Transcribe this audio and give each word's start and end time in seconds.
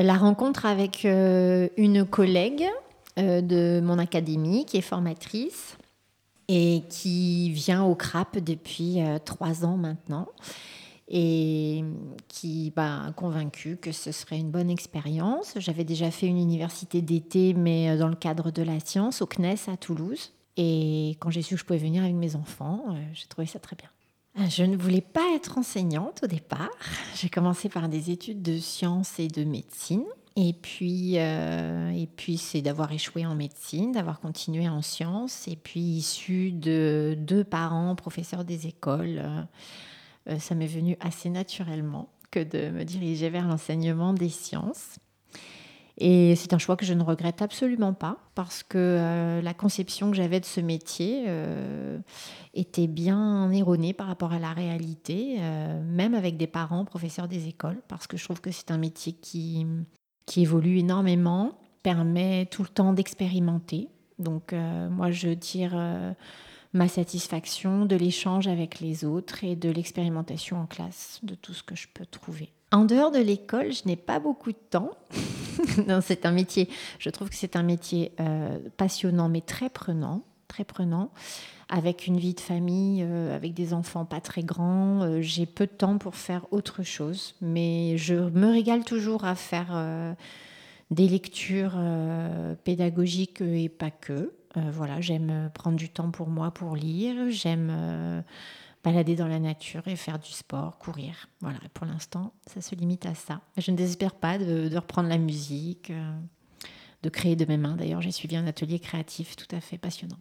La 0.00 0.16
rencontre 0.16 0.64
avec 0.64 1.02
une 1.04 2.06
collègue 2.06 2.66
de 3.16 3.80
mon 3.82 3.98
académie 3.98 4.64
qui 4.64 4.76
est 4.76 4.82
formatrice 4.82 5.76
et 6.46 6.82
qui 6.88 7.50
vient 7.50 7.82
au 7.84 7.96
CRAP 7.96 8.38
depuis 8.38 8.98
trois 9.24 9.64
ans 9.64 9.76
maintenant 9.76 10.28
et 11.08 11.82
qui 12.28 12.72
m'a 12.76 13.12
convaincu 13.16 13.76
que 13.76 13.90
ce 13.90 14.12
serait 14.12 14.38
une 14.38 14.50
bonne 14.50 14.70
expérience. 14.70 15.54
J'avais 15.56 15.84
déjà 15.84 16.12
fait 16.12 16.26
une 16.26 16.38
université 16.38 17.02
d'été, 17.02 17.54
mais 17.54 17.96
dans 17.96 18.08
le 18.08 18.14
cadre 18.14 18.52
de 18.52 18.62
la 18.62 18.78
science, 18.78 19.20
au 19.20 19.26
CNES 19.26 19.68
à 19.68 19.76
Toulouse. 19.76 20.32
Et 20.56 21.16
quand 21.20 21.30
j'ai 21.30 21.42
su 21.42 21.54
que 21.54 21.60
je 21.60 21.64
pouvais 21.64 21.78
venir 21.78 22.02
avec 22.02 22.14
mes 22.14 22.34
enfants, 22.34 22.84
euh, 22.88 22.94
j'ai 23.14 23.26
trouvé 23.26 23.46
ça 23.46 23.60
très 23.60 23.76
bien. 23.76 23.88
Euh, 24.36 24.48
je 24.48 24.62
ne 24.64 24.76
voulais 24.76 25.00
pas 25.00 25.24
être 25.34 25.58
enseignante 25.58 26.20
au 26.24 26.26
départ. 26.26 26.70
J'ai 27.14 27.28
commencé 27.28 27.68
par 27.68 27.88
des 27.88 28.10
études 28.10 28.42
de 28.42 28.58
sciences 28.58 29.18
et 29.18 29.28
de 29.28 29.44
médecine. 29.44 30.04
Et 30.36 30.52
puis, 30.52 31.18
euh, 31.18 31.90
et 31.90 32.06
puis 32.06 32.36
c'est 32.36 32.62
d'avoir 32.62 32.92
échoué 32.92 33.26
en 33.26 33.34
médecine, 33.34 33.92
d'avoir 33.92 34.20
continué 34.20 34.68
en 34.68 34.82
sciences. 34.82 35.48
Et 35.48 35.56
puis, 35.56 35.80
issu 35.80 36.52
de 36.52 37.16
deux 37.18 37.42
parents 37.42 37.96
professeurs 37.96 38.44
des 38.44 38.68
écoles, 38.68 39.20
ça 40.38 40.54
m'est 40.54 40.66
venu 40.66 40.96
assez 41.00 41.30
naturellement 41.30 42.10
que 42.30 42.40
de 42.40 42.70
me 42.70 42.84
diriger 42.84 43.30
vers 43.30 43.48
l'enseignement 43.48 44.12
des 44.12 44.28
sciences. 44.28 44.98
Et 46.00 46.36
c'est 46.36 46.52
un 46.52 46.58
choix 46.58 46.76
que 46.76 46.86
je 46.86 46.94
ne 46.94 47.02
regrette 47.02 47.42
absolument 47.42 47.92
pas 47.92 48.18
parce 48.36 48.62
que 48.62 48.78
euh, 48.78 49.42
la 49.42 49.52
conception 49.52 50.10
que 50.10 50.16
j'avais 50.16 50.38
de 50.38 50.44
ce 50.44 50.60
métier 50.60 51.24
euh, 51.26 51.98
était 52.58 52.86
bien 52.86 53.50
erronée 53.50 53.92
par 53.92 54.06
rapport 54.06 54.32
à 54.32 54.38
la 54.38 54.52
réalité, 54.52 55.36
euh, 55.38 55.82
même 55.82 56.14
avec 56.14 56.36
des 56.36 56.46
parents 56.46 56.84
professeurs 56.84 57.28
des 57.28 57.48
écoles, 57.48 57.80
parce 57.88 58.06
que 58.06 58.16
je 58.16 58.24
trouve 58.24 58.40
que 58.40 58.50
c'est 58.50 58.70
un 58.70 58.78
métier 58.78 59.12
qui, 59.12 59.66
qui 60.26 60.42
évolue 60.42 60.78
énormément, 60.78 61.58
permet 61.82 62.46
tout 62.46 62.62
le 62.62 62.68
temps 62.68 62.92
d'expérimenter. 62.92 63.88
Donc 64.18 64.52
moi, 64.90 65.12
je 65.12 65.28
tire 65.28 65.76
ma 66.72 66.88
satisfaction 66.88 67.86
de 67.86 67.96
l'échange 67.96 68.46
avec 68.46 68.80
les 68.80 69.04
autres 69.04 69.44
et 69.44 69.56
de 69.56 69.70
l'expérimentation 69.70 70.60
en 70.60 70.66
classe, 70.66 71.20
de 71.22 71.34
tout 71.34 71.54
ce 71.54 71.62
que 71.62 71.74
je 71.74 71.88
peux 71.92 72.06
trouver. 72.06 72.52
En 72.70 72.84
dehors 72.84 73.10
de 73.10 73.18
l'école, 73.18 73.72
je 73.72 73.82
n'ai 73.86 73.96
pas 73.96 74.18
beaucoup 74.20 74.52
de 74.52 74.58
temps. 74.70 74.90
c'est 76.02 76.26
un 76.26 76.32
métier, 76.32 76.68
je 76.98 77.08
trouve 77.08 77.30
que 77.30 77.34
c'est 77.34 77.56
un 77.56 77.62
métier 77.62 78.12
euh, 78.20 78.58
passionnant 78.76 79.28
mais 79.28 79.40
très 79.40 79.70
prenant, 79.70 80.22
très 80.48 80.64
prenant, 80.64 81.10
avec 81.68 82.06
une 82.06 82.18
vie 82.18 82.34
de 82.34 82.40
famille, 82.40 83.02
euh, 83.02 83.34
avec 83.36 83.54
des 83.54 83.74
enfants 83.74 84.04
pas 84.04 84.20
très 84.20 84.42
grands. 84.42 85.02
Euh, 85.02 85.20
j'ai 85.20 85.46
peu 85.46 85.66
de 85.66 85.72
temps 85.72 85.98
pour 85.98 86.16
faire 86.16 86.46
autre 86.50 86.82
chose, 86.82 87.34
mais 87.40 87.96
je 87.98 88.14
me 88.14 88.50
régale 88.50 88.84
toujours 88.84 89.24
à 89.24 89.34
faire 89.34 90.16
des 90.90 91.06
lectures 91.08 91.78
pédagogiques 92.64 93.40
et 93.42 93.68
pas 93.68 93.90
que. 93.90 94.32
voilà, 94.56 95.00
j'aime 95.00 95.50
prendre 95.54 95.76
du 95.76 95.88
temps 95.88 96.10
pour 96.10 96.28
moi 96.28 96.50
pour 96.50 96.74
lire, 96.74 97.30
j'aime 97.30 98.24
balader 98.84 99.16
dans 99.16 99.26
la 99.26 99.38
nature 99.38 99.86
et 99.86 99.96
faire 99.96 100.18
du 100.18 100.30
sport, 100.30 100.78
courir. 100.78 101.28
Voilà, 101.40 101.58
pour 101.74 101.86
l'instant, 101.86 102.32
ça 102.46 102.60
se 102.60 102.74
limite 102.74 103.06
à 103.06 103.14
ça. 103.14 103.40
Je 103.56 103.70
ne 103.70 103.76
désespère 103.76 104.14
pas 104.14 104.38
de, 104.38 104.74
reprendre 104.74 105.08
la 105.08 105.18
musique, 105.18 105.90
euh, 105.90 106.18
de 107.02 107.08
créer 107.08 107.36
de 107.36 107.44
mes 107.44 107.56
mains. 107.56 107.76
D'ailleurs, 107.76 108.02
j'ai 108.02 108.12
suivi 108.12 108.36
un 108.36 108.46
atelier 108.46 108.78
créatif 108.78 109.36
tout 109.36 109.54
à 109.54 109.60
fait 109.60 109.78
passionnant. 109.78 110.18